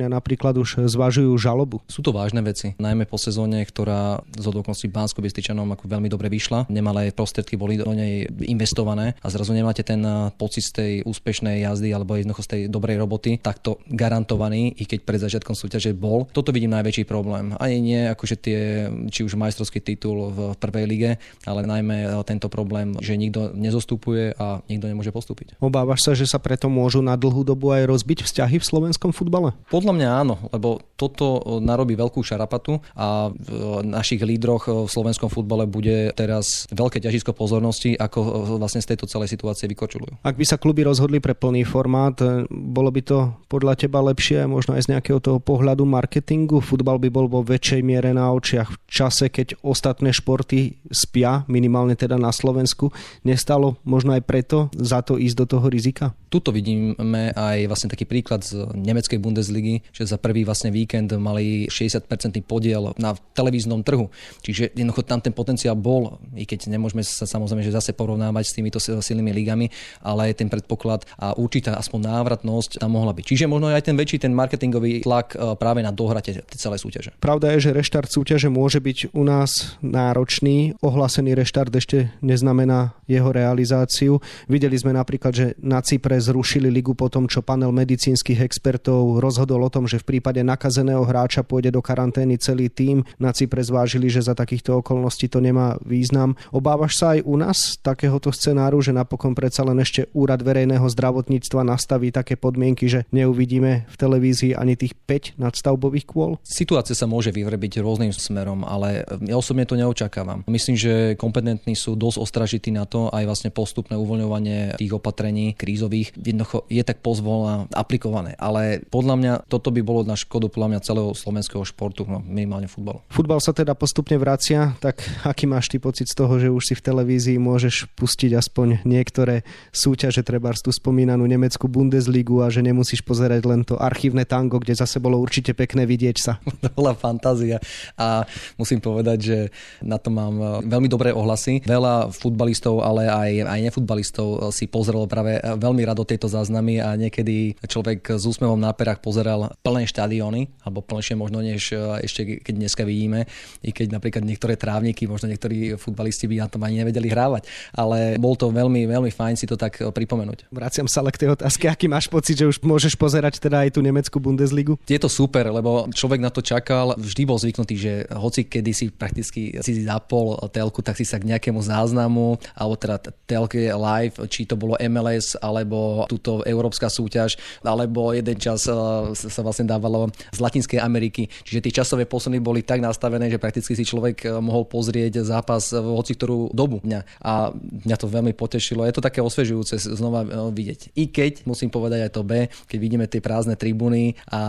napríklad 0.04 0.58
už 0.58 0.90
zvažujú 0.90 1.32
žalobu. 1.38 1.80
Sú 1.88 2.02
to 2.02 2.12
vážne 2.12 2.42
veci, 2.42 2.74
najmä 2.76 3.06
po 3.08 3.16
sezóne, 3.16 3.62
ktorá 3.64 4.20
z 4.34 4.44
odokonství 4.44 4.90
bansko 5.04 5.20
bystričanom 5.20 5.68
ako 5.76 5.84
veľmi 5.84 6.08
dobre 6.08 6.32
vyšla. 6.32 6.72
Nemalé 6.72 7.12
prostriedky 7.12 7.60
boli 7.60 7.76
do 7.76 7.92
nej 7.92 8.24
investované 8.48 9.12
a 9.20 9.28
zrazu 9.28 9.52
nemáte 9.52 9.84
ten 9.84 10.00
pocit 10.40 10.64
z 10.64 10.72
tej 10.72 10.92
úspešnej 11.04 11.60
jazdy 11.60 11.92
alebo 11.92 12.16
jednoducho 12.16 12.40
z 12.40 12.48
tej 12.48 12.60
dobrej 12.72 12.96
roboty, 12.96 13.36
takto 13.36 13.84
garantovaný, 13.84 14.72
i 14.80 14.88
keď 14.88 14.98
pred 15.04 15.20
začiatkom 15.20 15.52
súťaže 15.52 15.92
bol. 15.92 16.24
Toto 16.32 16.56
vidím 16.56 16.72
najväčší 16.72 17.04
problém. 17.04 17.52
Ani 17.60 17.84
nie 17.84 18.08
akože 18.08 18.36
tie, 18.40 18.88
či 19.12 19.20
už 19.28 19.36
majstrovský 19.36 19.84
titul 19.84 20.32
v 20.32 20.38
prvej 20.56 20.84
lige, 20.88 21.10
ale 21.44 21.68
najmä 21.68 22.08
tento 22.24 22.48
problém, 22.48 22.96
že 23.04 23.20
nikto 23.20 23.52
nezostupuje 23.52 24.32
a 24.40 24.64
nikto 24.72 24.88
nemôže 24.88 25.12
postúpiť. 25.12 25.60
Obávaš 25.60 26.06
sa, 26.06 26.16
že 26.16 26.24
sa 26.24 26.40
preto 26.40 26.72
môžu 26.72 27.04
na 27.04 27.18
dlhú 27.18 27.44
dobu 27.44 27.74
aj 27.74 27.84
rozbiť 27.84 28.24
vzťahy 28.24 28.56
v 28.56 28.64
slovenskom 28.64 29.12
futbale? 29.12 29.52
Podľa 29.68 29.92
mňa 29.92 30.08
áno, 30.08 30.34
lebo 30.54 30.80
toto 30.94 31.42
narobí 31.60 31.98
veľkú 31.98 32.22
šarapatu 32.22 32.80
a 32.94 33.28
v 33.34 33.82
našich 33.82 34.22
lídroch 34.22 34.70
v 34.70 34.88
slovenskom 34.94 35.26
futbale 35.26 35.66
bude 35.66 36.14
teraz 36.14 36.70
veľké 36.70 37.02
ťažisko 37.02 37.34
pozornosti, 37.34 37.98
ako 37.98 38.54
vlastne 38.62 38.78
z 38.78 38.94
tejto 38.94 39.10
celej 39.10 39.34
situácie 39.34 39.66
vykočulujú. 39.66 40.22
Ak 40.22 40.38
by 40.38 40.44
sa 40.46 40.60
kluby 40.60 40.86
rozhodli 40.86 41.18
pre 41.18 41.34
plný 41.34 41.66
formát, 41.66 42.14
e, 42.22 42.46
bolo 42.48 42.94
by 42.94 43.02
to 43.02 43.34
podľa 43.50 43.74
teba 43.74 43.98
lepšie 44.06 44.46
možno 44.46 44.78
aj 44.78 44.86
z 44.86 44.90
nejakého 44.94 45.18
toho 45.18 45.38
pohľadu 45.42 45.82
marketingu? 45.82 46.62
Futbal 46.62 47.02
by 47.02 47.08
bol 47.10 47.26
vo 47.26 47.42
väčšej 47.42 47.82
miere 47.82 48.14
na 48.14 48.30
očiach 48.30 48.70
v 48.70 48.78
čase, 48.86 49.26
keď 49.32 49.58
ostatné 49.66 50.14
športy 50.14 50.78
spia, 50.94 51.42
minimálne 51.50 51.98
teda 51.98 52.14
na 52.14 52.30
Slovensku. 52.30 52.94
Nestalo 53.26 53.80
možno 53.82 54.14
aj 54.14 54.22
preto 54.22 54.70
za 54.76 55.02
to 55.02 55.18
ísť 55.18 55.36
do 55.42 55.46
toho 55.48 55.66
rizika? 55.66 56.14
Tuto 56.30 56.54
vidíme 56.54 57.32
aj 57.34 57.66
vlastne 57.66 57.90
taký 57.90 58.04
príklad 58.04 58.44
z 58.44 58.68
nemeckej 58.74 59.18
Bundesligy, 59.18 59.82
že 59.90 60.06
za 60.06 60.20
prvý 60.20 60.44
vlastne 60.44 60.70
víkend 60.70 61.10
mali 61.16 61.66
60% 61.66 62.10
podiel 62.44 62.92
na 63.00 63.16
televíznom 63.34 63.80
trhu. 63.80 64.10
Čiže 64.44 64.74
jednoducho 64.84 65.08
tam 65.08 65.24
ten 65.24 65.32
potenciál 65.32 65.72
bol, 65.72 66.20
i 66.36 66.44
keď 66.44 66.68
nemôžeme 66.68 67.00
sa 67.00 67.24
samozrejme 67.24 67.64
že 67.64 67.72
zase 67.72 67.96
porovnávať 67.96 68.44
s 68.44 68.52
týmito 68.52 68.76
silnými 68.78 69.32
ligami, 69.32 69.72
ale 70.04 70.36
ten 70.36 70.52
predpoklad 70.52 71.08
a 71.16 71.32
určitá 71.32 71.80
aspoň 71.80 72.12
návratnosť 72.12 72.84
tam 72.84 72.92
mohla 72.92 73.16
byť. 73.16 73.24
Čiže 73.24 73.48
možno 73.48 73.72
aj 73.72 73.88
ten 73.88 73.96
väčší 73.96 74.20
ten 74.20 74.36
marketingový 74.36 75.00
tlak 75.00 75.32
e, 75.32 75.56
práve 75.56 75.80
na 75.80 75.88
dohrate 75.88 76.44
celej 76.52 76.84
súťaže. 76.84 77.16
Pravda 77.16 77.56
je, 77.56 77.70
že 77.70 77.70
reštart 77.72 78.12
súťaže 78.12 78.52
môže 78.52 78.84
byť 78.84 79.16
u 79.16 79.24
nás 79.24 79.80
náročný. 79.80 80.76
Ohlásený 80.84 81.32
reštart 81.32 81.72
ešte 81.72 82.12
neznamená 82.20 82.92
jeho 83.08 83.30
realizáciu. 83.32 84.20
Videli 84.50 84.76
sme 84.76 84.92
napríklad, 84.92 85.32
že 85.32 85.46
na 85.60 85.80
Cypre 85.80 86.20
zrušili 86.20 86.68
ligu 86.68 86.92
po 86.92 87.08
tom, 87.08 87.30
čo 87.30 87.40
panel 87.40 87.72
medicínskych 87.72 88.42
expertov 88.42 89.22
rozhodol 89.22 89.64
o 89.64 89.72
tom, 89.72 89.88
že 89.88 90.00
v 90.02 90.16
prípade 90.16 90.44
nakazeného 90.44 91.04
hráča 91.04 91.46
pôjde 91.46 91.72
do 91.72 91.80
karantény 91.80 92.36
celý 92.36 92.68
tým. 92.68 93.06
Na 93.20 93.30
Cypre 93.32 93.62
zvážili, 93.62 94.10
že 94.10 94.24
za 94.24 94.34
takýchto 94.34 94.73
okolností 94.80 95.30
to 95.30 95.38
nemá 95.38 95.78
význam. 95.84 96.34
Obávaš 96.50 96.98
sa 96.98 97.14
aj 97.14 97.20
u 97.22 97.34
nás 97.38 97.78
takéhoto 97.78 98.34
scenáru, 98.34 98.82
že 98.82 98.90
napokon 98.90 99.36
predsa 99.36 99.62
len 99.62 99.78
ešte 99.78 100.10
úrad 100.16 100.42
verejného 100.42 100.84
zdravotníctva 100.84 101.62
nastaví 101.62 102.10
také 102.10 102.34
podmienky, 102.34 102.90
že 102.90 103.06
neuvidíme 103.14 103.86
v 103.86 103.96
televízii 103.96 104.58
ani 104.58 104.74
tých 104.74 104.96
5 105.06 105.38
nadstavbových 105.38 106.06
kôl? 106.08 106.36
Situácia 106.42 106.96
sa 106.96 107.06
môže 107.06 107.30
vyvrbiť 107.30 107.78
rôznym 107.84 108.10
smerom, 108.10 108.64
ale 108.64 109.04
ja 109.22 109.36
osobne 109.36 109.68
to 109.68 109.78
neočakávam. 109.78 110.42
Myslím, 110.48 110.74
že 110.74 111.14
kompetentní 111.14 111.76
sú 111.76 111.94
dosť 111.94 112.18
ostražití 112.18 112.70
na 112.72 112.88
to, 112.88 113.12
aj 113.12 113.24
vlastne 113.28 113.50
postupné 113.52 113.94
uvoľňovanie 114.00 114.80
tých 114.80 114.92
opatrení 114.96 115.52
krízových 115.54 116.16
jednoducho 116.16 116.64
je 116.72 116.80
tak 116.80 117.04
pozvolna 117.04 117.68
aplikované. 117.76 118.32
Ale 118.40 118.80
podľa 118.88 119.14
mňa 119.20 119.32
toto 119.50 119.68
by 119.68 119.80
bolo 119.84 120.06
na 120.08 120.16
škodu 120.16 120.48
podľa 120.48 120.68
mňa 120.74 120.86
celého 120.86 121.10
slovenského 121.12 121.64
športu, 121.66 122.08
no 122.08 122.24
minimálne 122.24 122.70
futbalu. 122.70 123.04
Futbal 123.12 123.42
sa 123.44 123.52
teda 123.52 123.76
postupne 123.76 124.16
vracia, 124.16 124.63
tak 124.80 125.04
aký 125.26 125.44
máš 125.44 125.68
ty 125.68 125.76
pocit 125.76 126.08
z 126.08 126.16
toho, 126.16 126.40
že 126.40 126.48
už 126.48 126.62
si 126.64 126.74
v 126.78 126.84
televízii 126.84 127.36
môžeš 127.36 127.92
pustiť 127.92 128.32
aspoň 128.38 128.86
niektoré 128.88 129.44
súťaže, 129.74 130.24
treba 130.24 130.54
tú 130.56 130.72
spomínanú 130.72 131.26
nemeckú 131.28 131.66
Bundesligu 131.68 132.40
a 132.40 132.48
že 132.48 132.64
nemusíš 132.64 133.02
pozerať 133.04 133.42
len 133.44 133.66
to 133.66 133.74
archívne 133.76 134.22
tango, 134.24 134.62
kde 134.62 134.78
zase 134.78 135.02
bolo 135.02 135.20
určite 135.20 135.52
pekné 135.52 135.84
vidieť 135.84 136.16
sa. 136.16 136.32
To 136.64 136.72
bola 136.72 136.96
fantázia 136.96 137.60
a 138.00 138.24
musím 138.56 138.80
povedať, 138.80 139.18
že 139.20 139.38
na 139.84 140.00
to 140.00 140.08
mám 140.08 140.34
e, 140.40 140.46
veľmi 140.64 140.88
dobré 140.88 141.12
ohlasy. 141.12 141.60
Veľa 141.60 142.08
futbalistov, 142.08 142.80
ale 142.80 143.04
aj, 143.04 143.44
aj 143.44 143.60
nefutbalistov 143.68 144.28
e, 144.28 144.36
si 144.48 144.64
pozrelo 144.64 145.04
práve 145.04 145.36
e, 145.36 145.40
veľmi 145.60 145.84
rado 145.84 146.08
tieto 146.08 146.24
záznamy 146.24 146.80
a 146.80 146.96
niekedy 146.96 147.60
človek 147.68 148.16
s 148.16 148.24
úsmevom 148.24 148.56
na 148.56 148.72
perách 148.72 149.04
pozeral 149.04 149.52
plné 149.60 149.84
štadióny, 149.84 150.64
alebo 150.64 150.80
plnejšie 150.80 151.20
možno 151.20 151.44
než 151.44 151.76
ešte 152.00 152.40
keď 152.40 152.54
dneska 152.56 152.82
vidíme, 152.88 153.28
i 153.60 153.70
keď 153.74 154.00
napríklad 154.00 154.24
niektoré 154.24 154.53
trávniky, 154.56 155.06
možno 155.06 155.30
niektorí 155.30 155.76
futbalisti 155.76 156.26
by 156.30 156.46
na 156.46 156.48
tom 156.48 156.62
ani 156.64 156.82
nevedeli 156.82 157.10
hrávať, 157.10 157.46
ale 157.74 158.16
bol 158.16 158.34
to 158.38 158.50
veľmi, 158.50 158.86
veľmi 158.88 159.10
fajn 159.12 159.34
si 159.38 159.46
to 159.46 159.58
tak 159.58 159.78
pripomenúť. 159.78 160.48
Vraciam 160.50 160.88
sa 160.88 161.04
ale 161.04 161.12
k 161.12 161.26
tej 161.26 161.30
otázke, 161.36 161.68
aký 161.68 161.86
máš 161.86 162.08
pocit, 162.08 162.38
že 162.40 162.48
už 162.48 162.62
môžeš 162.64 162.94
pozerať 162.96 163.38
teda 163.42 163.66
aj 163.66 163.76
tú 163.76 163.80
nemeckú 163.84 164.16
Bundesligu? 164.22 164.78
Je 164.88 164.98
to 165.00 165.10
super, 165.10 165.50
lebo 165.50 165.90
človek 165.92 166.20
na 166.22 166.30
to 166.30 166.40
čakal, 166.40 166.96
vždy 166.96 167.22
bol 167.26 167.38
zvyknutý, 167.38 167.74
že 167.76 167.92
hoci 168.14 168.46
kedy 168.46 168.70
si 168.72 168.86
prakticky 168.88 169.58
si 169.60 169.72
zapol 169.84 170.38
telku, 170.48 170.80
tak 170.80 170.94
si 170.94 171.04
sa 171.04 171.18
k 171.18 171.28
nejakému 171.28 171.60
záznamu, 171.60 172.38
alebo 172.54 172.74
teda 172.78 172.96
telke 173.26 173.68
live, 173.72 174.16
či 174.30 174.46
to 174.46 174.54
bolo 174.54 174.78
MLS, 174.78 175.34
alebo 175.40 176.04
túto 176.06 176.44
európska 176.46 176.86
súťaž, 176.86 177.36
alebo 177.66 178.14
jeden 178.14 178.36
čas 178.38 178.70
eh, 178.70 178.74
sa 179.14 179.40
vlastne 179.42 179.66
dávalo 179.66 180.08
z 180.30 180.38
Latinskej 180.38 180.78
Ameriky. 180.78 181.26
Čiže 181.42 181.60
tie 181.64 181.76
časové 181.82 182.04
posuny 182.06 182.38
boli 182.38 182.62
tak 182.62 182.78
nastavené, 182.78 183.26
že 183.28 183.42
prakticky 183.42 183.74
si 183.74 183.84
človek 183.84 184.16
eh, 184.24 184.30
mohol 184.44 184.68
pozrieť 184.68 185.24
zápas 185.24 185.72
v 185.72 185.88
hoci 185.96 186.12
ktorú 186.12 186.52
dobu 186.52 186.84
dňa. 186.84 187.00
A 187.24 187.50
mňa 187.56 187.96
to 187.96 188.06
veľmi 188.06 188.36
potešilo. 188.36 188.84
Je 188.84 188.94
to 188.94 189.02
také 189.02 189.24
osvežujúce 189.24 189.80
znova 189.96 190.22
eh, 190.22 190.30
vidieť. 190.52 190.92
I 190.94 191.08
keď, 191.08 191.48
musím 191.48 191.72
povedať 191.72 192.06
aj 192.06 192.12
to 192.12 192.22
B, 192.22 192.46
keď 192.68 192.78
vidíme 192.78 193.06
tie 193.08 193.24
prázdne 193.24 193.56
tribúny 193.56 194.20
a 194.28 194.40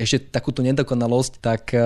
ešte 0.00 0.32
takúto 0.32 0.64
nedokonalosť, 0.64 1.32
tak 1.44 1.76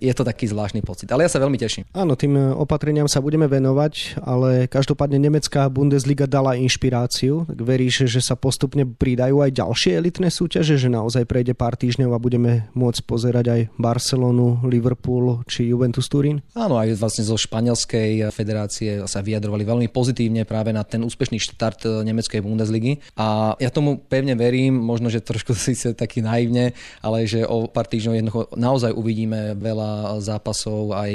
je 0.00 0.12
to 0.12 0.22
taký 0.26 0.50
zvláštny 0.50 0.82
pocit. 0.84 1.08
Ale 1.10 1.24
ja 1.24 1.30
sa 1.30 1.40
veľmi 1.40 1.56
teším. 1.56 1.86
Áno, 1.94 2.18
tým 2.18 2.36
opatreniam 2.58 3.06
sa 3.06 3.22
budeme 3.22 3.46
venovať, 3.46 4.20
ale 4.20 4.66
každopádne 4.66 5.16
nemecká 5.16 5.70
Bundesliga 5.70 6.26
dala 6.26 6.58
inšpiráciu. 6.58 7.46
Tak 7.46 7.58
veríš, 7.62 8.10
že 8.10 8.20
sa 8.20 8.34
postupne 8.34 8.84
pridajú 8.84 9.40
aj 9.40 9.56
ďalšie 9.56 9.96
elitné 9.96 10.28
súťaže, 10.28 10.76
že 10.76 10.90
naozaj 10.90 11.24
prejde 11.24 11.54
pár 11.54 11.78
týždňov 11.78 12.10
a 12.12 12.22
budeme 12.22 12.68
môcť 12.74 13.00
pozerať 13.06 13.46
aj 13.48 13.60
Barcelonu, 13.78 14.60
Liverpool 14.66 15.46
či 15.46 15.70
Juventus 15.70 16.10
Turín? 16.10 16.42
Áno, 16.58 16.76
aj 16.76 16.89
vlastne 16.96 17.26
zo 17.26 17.36
španielskej 17.36 18.32
federácie 18.32 19.04
sa 19.06 19.20
vyjadrovali 19.20 19.62
veľmi 19.66 19.88
pozitívne 19.90 20.46
práve 20.48 20.74
na 20.74 20.86
ten 20.86 21.02
úspešný 21.04 21.38
štart 21.38 22.04
nemeckej 22.06 22.40
Bundesligy. 22.40 23.02
A 23.18 23.54
ja 23.58 23.70
tomu 23.70 24.00
pevne 24.00 24.34
verím, 24.34 24.78
možno, 24.78 25.10
že 25.12 25.22
trošku 25.22 25.52
síce 25.70 25.92
taký 25.94 26.24
naivne, 26.24 26.72
ale 27.04 27.28
že 27.28 27.46
o 27.46 27.68
pár 27.70 27.86
týždňov 27.86 28.14
jednoducho 28.16 28.42
naozaj 28.56 28.94
uvidíme 28.94 29.54
veľa 29.58 30.18
zápasov 30.22 30.94
aj 30.96 31.10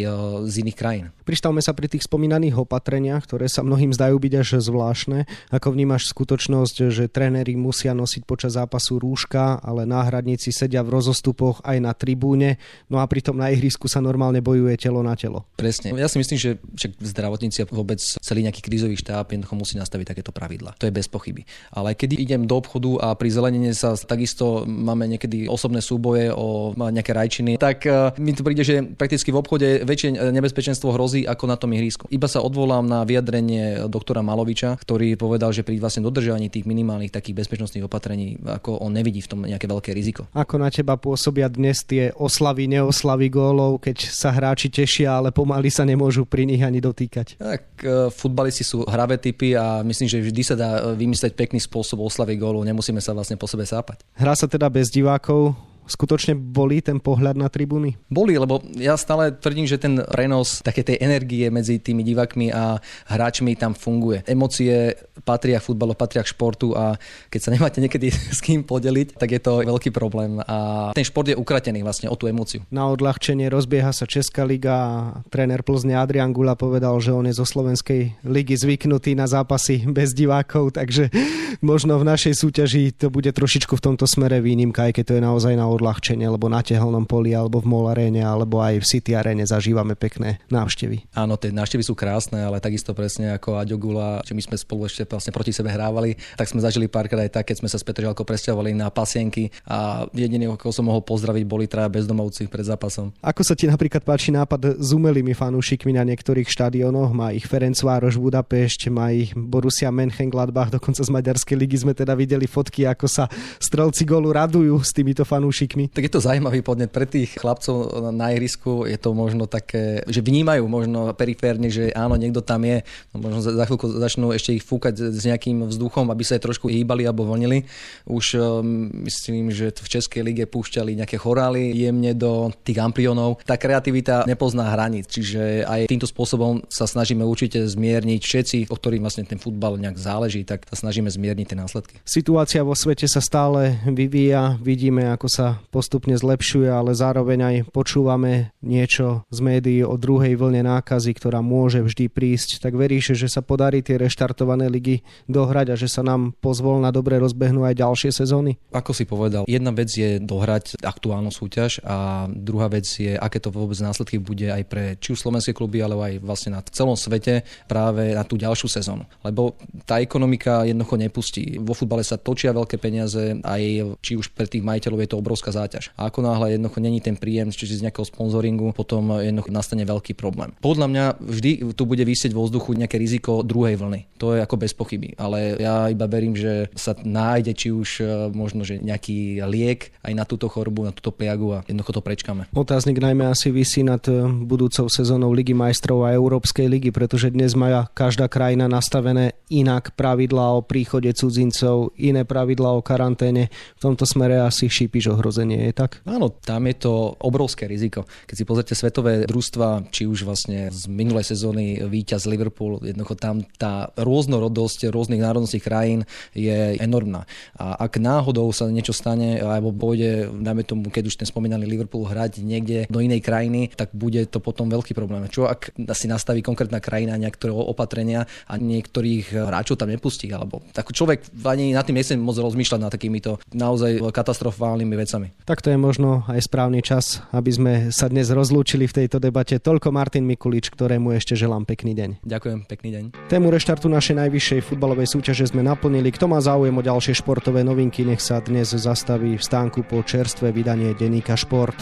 z 0.47 0.55
iných 0.61 0.77
krajín. 0.77 1.05
Pristavme 1.25 1.59
sa 1.59 1.73
pri 1.73 1.89
tých 1.89 2.05
spomínaných 2.05 2.61
opatreniach, 2.61 3.25
ktoré 3.25 3.49
sa 3.49 3.65
mnohým 3.65 3.89
zdajú 3.89 4.21
byť 4.21 4.33
až 4.45 4.49
zvláštne. 4.61 5.25
Ako 5.49 5.73
vnímaš 5.73 6.13
skutočnosť, 6.13 6.75
že 6.93 7.09
tréneri 7.09 7.57
musia 7.57 7.97
nosiť 7.97 8.23
počas 8.29 8.53
zápasu 8.53 9.01
rúška, 9.01 9.57
ale 9.65 9.89
náhradníci 9.89 10.53
sedia 10.53 10.85
v 10.85 10.93
rozostupoch 11.01 11.65
aj 11.65 11.77
na 11.81 11.91
tribúne, 11.97 12.61
no 12.87 13.01
a 13.01 13.05
pritom 13.09 13.33
na 13.33 13.49
ihrisku 13.49 13.89
sa 13.89 14.05
normálne 14.05 14.39
bojuje 14.39 14.77
telo 14.77 15.01
na 15.01 15.17
telo. 15.17 15.49
Presne. 15.55 15.95
Ja 15.95 16.11
si 16.11 16.19
myslím, 16.19 16.35
že 16.35 16.49
však 16.59 16.99
zdravotníci 16.99 17.63
a 17.63 17.69
vôbec 17.71 18.03
celý 18.03 18.43
nejaký 18.43 18.59
krízový 18.59 18.99
štáb 18.99 19.31
jednoducho 19.31 19.55
musí 19.55 19.73
nastaviť 19.79 20.11
takéto 20.11 20.35
pravidla. 20.35 20.75
To 20.83 20.85
je 20.85 20.91
bez 20.91 21.07
pochyby. 21.07 21.47
Ale 21.71 21.95
keď 21.95 22.19
idem 22.19 22.43
do 22.43 22.59
obchodu 22.59 22.99
a 22.99 23.07
pri 23.15 23.31
zelenine 23.31 23.71
sa 23.71 23.95
takisto 23.95 24.67
máme 24.67 25.07
niekedy 25.07 25.47
osobné 25.47 25.79
súboje 25.79 26.27
o 26.35 26.75
nejaké 26.75 27.15
rajčiny, 27.15 27.55
tak 27.55 27.87
eh, 27.87 28.11
mi 28.19 28.35
to 28.35 28.43
príde, 28.43 28.67
že 28.67 28.83
prakticky 28.83 29.31
v 29.31 29.39
obchode 29.39 29.67
väčšie 29.87 30.19
nebezpečenstvo 30.35 30.91
hrozí 30.91 31.23
ako 31.23 31.47
na 31.47 31.55
tom 31.55 31.71
ihrisku. 31.71 32.11
Iba 32.11 32.27
sa 32.27 32.43
odvolám 32.43 32.83
na 32.83 33.07
vyjadrenie 33.07 33.87
doktora 33.87 34.19
Maloviča, 34.19 34.75
ktorý 34.75 35.15
povedal, 35.15 35.55
že 35.55 35.63
pri 35.63 35.79
vlastne 35.79 36.03
dodržaní 36.03 36.51
tých 36.51 36.67
minimálnych 36.67 37.15
takých 37.15 37.47
bezpečnostných 37.47 37.87
opatrení, 37.87 38.35
ako 38.43 38.83
on 38.83 38.91
nevidí 38.91 39.23
v 39.23 39.31
tom 39.31 39.39
nejaké 39.47 39.71
veľké 39.71 39.95
riziko. 39.95 40.27
Ako 40.35 40.59
na 40.59 40.67
teba 40.67 40.99
pôsobia 40.99 41.47
dnes 41.47 41.87
tie 41.87 42.11
oslavy, 42.11 42.67
neoslavy 42.67 43.31
gólov, 43.31 43.79
keď 43.79 44.11
sa 44.11 44.35
hráči 44.35 44.67
tešia, 44.67 45.15
ale 45.15 45.31
pomaly 45.45 45.69
sa 45.69 45.85
nemôžu 45.85 46.25
pri 46.25 46.49
nich 46.49 46.65
ani 46.65 46.81
dotýkať? 46.81 47.37
Tak 47.37 47.61
e, 47.85 48.09
futbalisti 48.09 48.65
sú 48.65 48.81
hravé 48.89 49.21
typy 49.21 49.53
a 49.53 49.85
myslím, 49.85 50.09
že 50.09 50.17
vždy 50.17 50.41
sa 50.41 50.57
dá 50.57 50.97
vymyslieť 50.97 51.37
pekný 51.37 51.61
spôsob 51.61 52.01
oslavy 52.01 52.33
gólov, 52.41 52.65
nemusíme 52.65 52.97
sa 52.97 53.13
vlastne 53.13 53.37
po 53.37 53.45
sebe 53.45 53.61
sápať. 53.61 54.01
Hrá 54.17 54.33
sa 54.33 54.49
teda 54.49 54.65
bez 54.73 54.89
divákov, 54.89 55.53
skutočne 55.85 56.35
boli 56.35 56.81
ten 56.81 57.01
pohľad 57.01 57.37
na 57.37 57.47
tribúny? 57.49 57.97
Boli, 58.09 58.37
lebo 58.37 58.61
ja 58.77 58.97
stále 58.97 59.33
tvrdím, 59.33 59.65
že 59.69 59.81
ten 59.81 60.01
prenos 60.05 60.61
také 60.61 60.81
tej 60.81 60.97
energie 61.01 61.47
medzi 61.53 61.77
tými 61.77 62.01
divákmi 62.01 62.49
a 62.49 62.77
hráčmi 63.09 63.53
tam 63.57 63.77
funguje. 63.77 64.25
Emócie 64.25 64.97
patria 65.23 65.61
k 65.61 65.67
futbalu, 65.69 65.93
patria 65.93 66.25
k 66.25 66.31
športu 66.31 66.73
a 66.73 66.97
keď 67.29 67.39
sa 67.39 67.53
nemáte 67.53 67.79
niekedy 67.79 68.09
s 68.37 68.39
kým 68.41 68.65
podeliť, 68.65 69.15
tak 69.15 69.29
je 69.31 69.41
to 69.41 69.63
veľký 69.63 69.93
problém 69.93 70.41
a 70.43 70.91
ten 70.91 71.05
šport 71.05 71.29
je 71.29 71.37
ukratený 71.37 71.85
vlastne 71.85 72.09
o 72.09 72.15
tú 72.17 72.27
emóciu. 72.27 72.65
Na 72.73 72.89
odľahčenie 72.89 73.47
rozbieha 73.47 73.93
sa 73.93 74.09
Česká 74.09 74.43
liga 74.43 74.73
a 74.75 74.91
tréner 75.29 75.61
Plzne 75.61 75.95
Adrian 75.95 76.33
Gula 76.33 76.57
povedal, 76.57 76.97
že 76.99 77.13
on 77.13 77.29
je 77.29 77.37
zo 77.37 77.45
Slovenskej 77.45 78.17
ligy 78.25 78.55
zvyknutý 78.57 79.13
na 79.13 79.29
zápasy 79.29 79.85
bez 79.85 80.11
divákov, 80.11 80.75
takže 80.75 81.13
možno 81.61 82.01
v 82.01 82.07
našej 82.09 82.33
súťaži 82.35 82.95
to 82.97 83.13
bude 83.13 83.29
trošičku 83.29 83.77
v 83.77 83.83
tomto 83.83 84.09
smere 84.09 84.41
výnimka, 84.41 84.89
aj 84.89 84.93
keď 84.97 85.03
to 85.05 85.13
je 85.17 85.23
naozaj 85.23 85.53
na 85.53 85.65
odľahčenie, 85.75 86.25
lebo 86.25 86.47
na 86.47 86.63
tehelnom 86.63 87.03
poli, 87.03 87.35
alebo 87.35 87.59
v 87.59 87.67
Mall 87.69 87.91
Arene, 87.91 88.23
alebo 88.23 88.63
aj 88.63 88.81
v 88.81 88.85
City 88.85 89.11
Arene 89.13 89.43
zažívame 89.43 89.93
pekné 89.99 90.39
návštevy. 90.47 91.11
Áno, 91.13 91.35
tie 91.35 91.51
návštevy 91.51 91.83
sú 91.83 91.93
krásne, 91.93 92.41
ale 92.41 92.63
takisto 92.63 92.95
presne 92.95 93.35
ako 93.35 93.59
Aďo 93.59 93.75
Gula, 93.75 94.23
že 94.23 94.31
my 94.31 94.41
sme 94.41 94.55
spolu 94.55 94.87
ešte 94.87 95.03
vlastne 95.09 95.35
proti 95.35 95.51
sebe 95.51 95.73
hrávali, 95.73 96.15
tak 96.39 96.47
sme 96.47 96.63
zažili 96.63 96.87
párkrát 96.87 97.27
aj 97.27 97.41
tak, 97.41 97.51
keď 97.51 97.65
sme 97.65 97.69
sa 97.71 97.75
s 97.75 97.83
Petržalkou 97.83 98.23
presťahovali 98.23 98.71
na 98.71 98.87
pasienky 98.87 99.51
a 99.67 100.07
jediný, 100.15 100.55
ako 100.55 100.71
som 100.71 100.87
mohol 100.87 101.03
pozdraviť, 101.03 101.43
boli 101.43 101.65
traja 101.67 101.91
bezdomovci 101.91 102.47
pred 102.47 102.63
zápasom. 102.63 103.11
Ako 103.19 103.41
sa 103.41 103.57
ti 103.57 103.67
napríklad 103.67 104.05
páči 104.05 104.31
nápad 104.31 104.79
s 104.79 104.89
umelými 104.95 105.35
fanúšikmi 105.35 105.97
na 105.97 106.05
niektorých 106.05 106.47
štadionoch? 106.47 107.11
Má 107.11 107.33
ich 107.33 107.49
Ferencvároš 107.49 108.15
Budapešť, 108.21 108.93
má 108.93 109.11
ich 109.11 109.33
Borussia 109.35 109.89
Mönchengladbach, 109.89 110.71
dokonca 110.71 111.01
z 111.01 111.11
Maďarskej 111.11 111.57
ligy 111.57 111.77
sme 111.81 111.97
teda 111.97 112.13
videli 112.13 112.45
fotky, 112.45 112.85
ako 112.85 113.09
sa 113.09 113.25
strelci 113.57 114.05
golu 114.05 114.29
radujú 114.31 114.77
s 114.85 114.93
týmito 114.93 115.25
fanúšikmi 115.25 115.64
fanúšikmi. 115.65 115.89
Tak 115.91 116.03
je 116.05 116.13
to 116.13 116.21
zaujímavý 116.21 116.61
podnet 116.61 116.91
pre 116.93 117.05
tých 117.09 117.35
chlapcov 117.37 118.11
na 118.13 118.31
ihrisku. 118.31 118.85
Je 118.85 118.97
to 118.97 119.13
možno 119.13 119.49
také, 119.49 120.05
že 120.05 120.21
vnímajú 120.21 120.65
možno 120.69 121.09
periférne, 121.17 121.69
že 121.73 121.89
áno, 121.93 122.15
niekto 122.15 122.45
tam 122.45 122.61
je. 122.63 122.85
No 123.13 123.25
možno 123.25 123.39
za 123.41 123.65
chvíľku 123.65 123.89
začnú 123.97 124.31
ešte 124.31 124.53
ich 124.53 124.63
fúkať 124.63 125.13
s 125.13 125.23
nejakým 125.25 125.65
vzduchom, 125.65 126.09
aby 126.13 126.23
sa 126.23 126.37
aj 126.37 126.45
trošku 126.45 126.69
hýbali 126.69 127.05
alebo 127.05 127.25
vlnili. 127.25 127.65
Už 128.05 128.37
um, 128.37 128.91
myslím, 129.05 129.49
že 129.49 129.73
v 129.73 129.87
Českej 129.99 130.21
lige 130.21 130.45
púšťali 130.45 130.95
nejaké 130.95 131.17
chorály 131.17 131.73
jemne 131.73 132.13
do 132.13 132.53
tých 132.63 132.79
amplionov. 132.79 133.41
Tá 133.43 133.57
kreativita 133.57 134.27
nepozná 134.29 134.69
hraníc, 134.71 135.09
čiže 135.09 135.65
aj 135.65 135.89
týmto 135.89 136.07
spôsobom 136.09 136.65
sa 136.69 136.85
snažíme 136.85 137.25
určite 137.25 137.65
zmierniť 137.65 138.21
všetci, 138.21 138.57
o 138.69 138.75
ktorých 138.75 139.03
vlastne 139.03 139.25
ten 139.25 139.41
futbal 139.41 139.77
nejak 139.79 139.97
záleží, 139.97 140.45
tak 140.45 140.67
sa 140.69 140.77
snažíme 140.77 141.09
zmierniť 141.09 141.45
tie 141.49 141.57
následky. 141.57 141.95
Situácia 142.05 142.61
vo 142.61 142.75
svete 142.77 143.07
sa 143.09 143.21
stále 143.23 143.79
vyvíja, 143.85 144.57
vidíme, 144.61 145.07
ako 145.15 145.27
sa 145.31 145.54
postupne 145.69 146.15
zlepšuje, 146.17 146.67
ale 146.67 146.95
zároveň 146.95 147.39
aj 147.43 147.55
počúvame 147.71 148.55
niečo 148.63 149.23
z 149.29 149.39
médií 149.41 149.81
o 149.85 149.95
druhej 149.99 150.35
vlne 150.37 150.65
nákazy, 150.65 151.11
ktorá 151.15 151.39
môže 151.39 151.81
vždy 151.81 152.09
prísť. 152.11 152.63
Tak 152.63 152.73
veríš, 152.77 153.15
že 153.15 153.27
sa 153.27 153.45
podarí 153.45 153.85
tie 153.85 153.99
reštartované 153.99 154.67
ligy 154.69 155.05
dohrať 155.29 155.73
a 155.73 155.79
že 155.79 155.91
sa 155.91 156.01
nám 156.01 156.33
pozvolna 156.39 156.89
dobre 156.89 157.17
rozbehnú 157.21 157.65
aj 157.65 157.79
ďalšie 157.79 158.11
sezóny? 158.11 158.57
Ako 158.71 158.91
si 158.91 159.05
povedal, 159.05 159.45
jedna 159.45 159.71
vec 159.75 159.91
je 159.91 160.17
dohrať 160.21 160.81
aktuálnu 160.81 161.29
súťaž 161.29 161.83
a 161.85 162.27
druhá 162.29 162.71
vec 162.71 162.85
je, 162.85 163.15
aké 163.15 163.37
to 163.41 163.53
vôbec 163.53 163.77
následky 163.77 164.17
bude 164.17 164.49
aj 164.49 164.63
pre 164.65 164.83
či 164.97 165.13
už 165.13 165.21
slovenské 165.21 165.51
kluby, 165.53 165.81
ale 165.81 165.95
aj 165.95 166.13
vlastne 166.23 166.57
na 166.57 166.61
celom 166.65 166.97
svete 166.97 167.45
práve 167.69 168.13
na 168.13 168.23
tú 168.25 168.39
ďalšiu 168.39 168.67
sezónu. 168.69 169.05
Lebo 169.21 169.57
tá 169.85 170.01
ekonomika 170.01 170.65
jednoducho 170.65 170.95
nepustí. 170.97 171.57
Vo 171.61 171.77
futbale 171.77 172.01
sa 172.01 172.17
točia 172.17 172.55
veľké 172.55 172.77
peniaze, 172.81 173.37
aj 173.41 173.61
či 174.01 174.17
už 174.17 174.33
pre 174.33 174.49
tých 174.49 174.65
majiteľov 174.65 175.03
je 175.05 175.09
to 175.11 175.21
obrovské 175.21 175.44
obrovská 175.45 175.51
záťaž. 175.53 175.93
A 175.93 176.09
ako 176.09 176.25
náhle 176.25 176.57
jednoducho 176.57 176.81
není 176.81 176.99
ten 177.01 177.13
príjem, 177.13 177.53
čiže 177.53 177.77
z 177.77 177.83
nejakého 177.85 178.05
sponzoringu, 178.09 178.73
potom 178.73 179.21
jednoducho 179.21 179.53
nastane 179.53 179.85
veľký 179.85 180.17
problém. 180.17 180.49
Podľa 180.61 180.87
mňa 180.89 181.05
vždy 181.21 181.51
tu 181.77 181.83
bude 181.85 182.01
vysieť 182.01 182.33
vo 182.33 182.49
vzduchu 182.49 182.73
nejaké 182.73 182.97
riziko 182.97 183.45
druhej 183.45 183.77
vlny. 183.77 184.09
To 184.17 184.33
je 184.33 184.41
ako 184.41 184.55
bez 184.57 184.73
pochyby. 184.73 185.13
Ale 185.21 185.61
ja 185.61 185.91
iba 185.91 186.09
verím, 186.09 186.33
že 186.33 186.73
sa 186.73 186.97
nájde 186.97 187.53
či 187.53 187.69
už 187.69 187.89
e, 188.01 188.03
možno 188.33 188.65
že 188.65 188.81
nejaký 188.81 189.45
liek 189.45 189.93
aj 190.01 190.13
na 190.15 190.25
túto 190.25 190.49
chorobu, 190.49 190.87
na 190.87 190.95
túto 190.95 191.13
pliagu 191.13 191.61
a 191.61 191.63
jednoducho 191.67 191.93
to 191.93 192.01
prečkáme. 192.01 192.49
Otáznik 192.55 192.97
najmä 192.97 193.29
asi 193.29 193.53
vysí 193.53 193.85
nad 193.85 194.01
e, 194.09 194.25
budúcou 194.25 194.89
sezónou 194.89 195.35
Ligy 195.35 195.53
majstrov 195.53 196.07
a 196.07 196.15
Európskej 196.15 196.65
ligy, 196.71 196.89
pretože 196.89 197.29
dnes 197.29 197.53
má 197.53 197.85
každá 197.91 198.31
krajina 198.31 198.71
nastavené 198.71 199.35
inak 199.51 199.93
pravidlá 199.99 200.55
o 200.55 200.63
príchode 200.63 201.11
cudzincov, 201.11 201.91
iné 201.99 202.23
pravidlá 202.23 202.71
o 202.71 202.81
karanténe. 202.81 203.51
V 203.77 203.81
tomto 203.83 204.07
smere 204.07 204.39
asi 204.39 204.71
šípiš 204.71 205.11
ohrozenie 205.11 205.34
ohrozenie, 205.35 205.67
je 205.67 205.73
tak? 205.75 205.99
Áno, 206.07 206.31
tam 206.31 206.63
je 206.71 206.75
to 206.79 207.19
obrovské 207.19 207.67
riziko. 207.67 208.07
Keď 208.23 208.35
si 208.39 208.47
pozrite 208.47 208.71
svetové 208.71 209.27
družstva, 209.27 209.91
či 209.91 210.07
už 210.07 210.23
vlastne 210.23 210.71
z 210.71 210.87
minulej 210.87 211.27
sezóny 211.27 211.83
víťaz 211.83 212.23
Liverpool, 212.23 212.79
jednoducho 212.79 213.19
tam 213.19 213.43
tá 213.59 213.91
rôznorodosť 213.99 214.87
rôznych 214.87 215.19
národnostných 215.19 215.65
krajín 215.67 216.07
je 216.31 216.79
enormná. 216.79 217.27
A 217.59 217.83
ak 217.83 217.99
náhodou 217.99 218.47
sa 218.55 218.71
niečo 218.71 218.95
stane, 218.95 219.43
alebo 219.43 219.75
pôjde, 219.75 220.31
dajme 220.31 220.63
tomu, 220.63 220.87
keď 220.87 221.11
už 221.11 221.19
ten 221.19 221.27
spomínaný 221.27 221.67
Liverpool 221.67 222.07
hrať 222.07 222.39
niekde 222.39 222.87
do 222.87 223.03
inej 223.03 223.19
krajiny, 223.19 223.75
tak 223.75 223.91
bude 223.91 224.23
to 224.31 224.39
potom 224.39 224.71
veľký 224.71 224.95
problém. 224.95 225.27
Čo 225.27 225.51
ak 225.51 225.75
si 225.91 226.07
nastaví 226.07 226.39
konkrétna 226.39 226.79
krajina 226.79 227.19
niektoré 227.19 227.51
opatrenia 227.51 228.23
a 228.47 228.55
niektorých 228.55 229.35
hráčov 229.35 229.75
tam 229.75 229.91
nepustí, 229.91 230.31
alebo 230.31 230.63
tak 230.71 230.95
človek 230.95 231.27
ani 231.43 231.75
na 231.75 231.83
tým 231.83 231.99
nechce 231.99 232.15
moc 232.15 232.39
rozmýšľať 232.39 232.79
nad 232.79 232.93
takýmito 232.93 233.41
naozaj 233.51 233.99
katastrofálnymi 233.99 234.95
vecami 234.95 235.24
nami. 235.25 235.45
Tak 235.45 235.61
to 235.61 235.69
je 235.73 235.77
možno 235.77 236.25
aj 236.25 236.41
správny 236.45 236.81
čas, 236.81 237.21
aby 237.33 237.51
sme 237.53 237.73
sa 237.93 238.09
dnes 238.09 238.29
rozlúčili 238.29 238.89
v 238.89 239.05
tejto 239.05 239.17
debate. 239.21 239.61
Toľko 239.61 239.93
Martin 239.93 240.25
Mikulič, 240.25 240.73
ktorému 240.73 241.13
ešte 241.13 241.37
želám 241.37 241.65
pekný 241.65 241.93
deň. 241.93 242.09
Ďakujem, 242.25 242.59
pekný 242.65 242.89
deň. 242.93 243.03
Tému 243.29 243.53
reštartu 243.53 243.89
našej 243.89 244.25
najvyššej 244.25 244.61
futbalovej 244.65 245.09
súťaže 245.09 245.49
sme 245.49 245.61
naplnili. 245.61 246.09
Kto 246.13 246.25
má 246.29 246.41
záujem 246.41 246.73
o 246.73 246.85
ďalšie 246.85 247.17
športové 247.17 247.61
novinky, 247.61 248.05
nech 248.05 248.21
sa 248.21 248.41
dnes 248.41 248.73
zastaví 248.73 249.37
v 249.37 249.43
stánku 249.43 249.85
po 249.85 250.01
čerstvé 250.01 250.49
vydanie 250.49 250.97
denníka 250.97 251.37
Šport. 251.37 251.77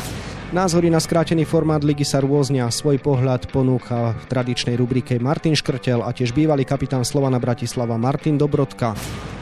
Názory 0.53 0.93
na 0.93 1.01
skrátený 1.01 1.50
formát 1.50 1.81
ligy 1.81 2.05
sa 2.05 2.21
rôznia. 2.21 2.69
Svoj 2.69 3.01
pohľad 3.01 3.50
ponúka 3.50 4.13
v 4.13 4.25
tradičnej 4.29 4.77
rubrike 4.77 5.17
Martin 5.17 5.57
Škrtel 5.57 6.05
a 6.05 6.13
tiež 6.13 6.29
bývalý 6.29 6.62
kapitán 6.62 7.01
Slovana 7.01 7.41
Bratislava 7.41 7.97
Martin 7.97 8.38
Dobrodka. 8.38 8.93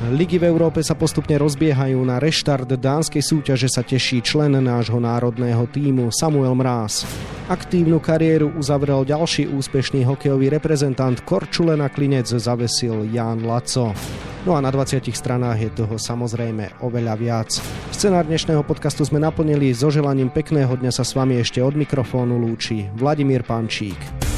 Ligy 0.07 0.39
v 0.39 0.47
Európe 0.47 0.79
sa 0.79 0.95
postupne 0.95 1.35
rozbiehajú. 1.35 1.99
Na 2.07 2.15
reštart 2.15 2.79
dánskej 2.79 3.27
súťaže 3.27 3.67
sa 3.67 3.83
teší 3.91 4.23
člen 4.23 4.55
nášho 4.55 5.03
národného 5.03 5.67
týmu 5.67 6.15
Samuel 6.15 6.55
Mráz. 6.55 7.03
Aktívnu 7.51 7.99
kariéru 7.99 8.55
uzavrel 8.55 9.03
ďalší 9.03 9.51
úspešný 9.51 10.07
hokejový 10.07 10.47
reprezentant 10.47 11.19
Korčulena 11.27 11.91
Klinec 11.91 12.31
zavesil 12.31 13.03
Jan 13.11 13.43
Laco. 13.43 13.91
No 14.47 14.55
a 14.55 14.63
na 14.63 14.71
20 14.71 15.11
stranách 15.11 15.59
je 15.59 15.69
toho 15.75 15.99
samozrejme 15.99 16.79
oveľa 16.79 17.13
viac. 17.19 17.51
Scenár 17.91 18.31
dnešného 18.31 18.63
podcastu 18.63 19.03
sme 19.03 19.19
naplnili 19.19 19.75
so 19.75 19.91
želaním 19.91 20.31
pekného 20.31 20.71
dňa 20.71 20.91
sa 20.95 21.03
s 21.03 21.11
vami 21.11 21.43
ešte 21.43 21.59
od 21.59 21.75
mikrofónu 21.75 22.39
lúči 22.39 22.87
Vladimír 22.95 23.43
Pančík. 23.43 24.30